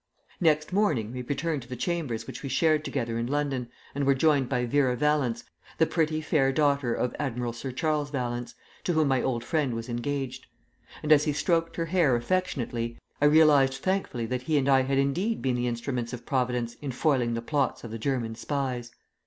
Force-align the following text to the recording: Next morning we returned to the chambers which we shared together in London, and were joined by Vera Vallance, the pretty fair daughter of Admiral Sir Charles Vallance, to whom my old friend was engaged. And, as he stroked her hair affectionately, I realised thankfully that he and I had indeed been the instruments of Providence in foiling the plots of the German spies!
Next 0.39 0.73
morning 0.73 1.13
we 1.13 1.21
returned 1.21 1.61
to 1.61 1.67
the 1.67 1.75
chambers 1.75 2.25
which 2.25 2.41
we 2.41 2.49
shared 2.49 2.83
together 2.83 3.19
in 3.19 3.27
London, 3.27 3.69
and 3.93 4.03
were 4.03 4.15
joined 4.15 4.49
by 4.49 4.65
Vera 4.65 4.95
Vallance, 4.95 5.43
the 5.77 5.85
pretty 5.85 6.21
fair 6.21 6.51
daughter 6.51 6.91
of 6.91 7.15
Admiral 7.19 7.53
Sir 7.53 7.71
Charles 7.71 8.09
Vallance, 8.09 8.55
to 8.83 8.93
whom 8.93 9.09
my 9.09 9.21
old 9.21 9.43
friend 9.43 9.75
was 9.75 9.89
engaged. 9.89 10.47
And, 11.03 11.11
as 11.11 11.25
he 11.25 11.33
stroked 11.33 11.75
her 11.75 11.85
hair 11.85 12.15
affectionately, 12.15 12.97
I 13.21 13.25
realised 13.25 13.75
thankfully 13.83 14.25
that 14.25 14.41
he 14.41 14.57
and 14.57 14.67
I 14.67 14.81
had 14.81 14.97
indeed 14.97 15.39
been 15.39 15.55
the 15.55 15.67
instruments 15.67 16.13
of 16.13 16.25
Providence 16.25 16.73
in 16.81 16.89
foiling 16.91 17.35
the 17.35 17.41
plots 17.43 17.83
of 17.83 17.91
the 17.91 17.99
German 17.99 18.33
spies! 18.33 18.89